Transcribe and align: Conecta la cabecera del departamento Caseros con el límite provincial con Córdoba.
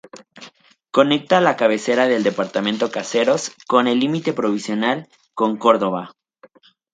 Conecta 0.89 1.41
la 1.41 1.55
cabecera 1.55 2.07
del 2.07 2.23
departamento 2.23 2.89
Caseros 2.89 3.51
con 3.67 3.85
el 3.87 3.99
límite 3.99 4.33
provincial 4.33 5.07
con 5.35 5.57
Córdoba. 5.57 6.15